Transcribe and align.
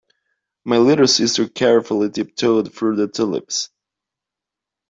My 0.65 0.79
little 0.79 1.05
sister 1.05 1.47
carefully 1.47 2.09
tiptoed 2.09 2.73
through 2.73 2.95
the 2.95 3.07
tulips. 3.07 3.69